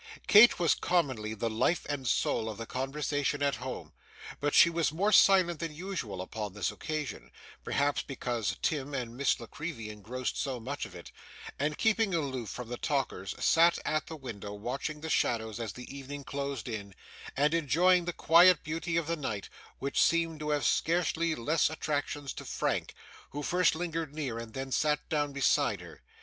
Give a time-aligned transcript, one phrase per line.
[0.25, 3.93] Kate was commonly the life and soul of the conversation at home;
[4.39, 7.29] but she was more silent than usual upon this occasion
[7.63, 11.11] (perhaps because Tim and Miss La Creevy engrossed so much of it),
[11.59, 15.95] and, keeping aloof from the talkers, sat at the window watching the shadows as the
[15.95, 16.95] evening closed in,
[17.37, 22.33] and enjoying the quiet beauty of the night, which seemed to have scarcely less attractions
[22.33, 22.95] to Frank,
[23.29, 26.01] who first lingered near, and then sat down beside, her.